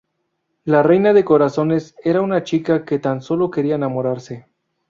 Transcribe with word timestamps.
La 0.63 0.81
Reina 0.81 1.13
de 1.13 1.23
corazones 1.23 1.93
era 2.03 2.21
una 2.21 2.41
chica 2.41 2.83
que 2.85 2.97
tan 2.97 3.21
solo 3.21 3.51
quería 3.51 3.75
enamorarse. 3.75 4.47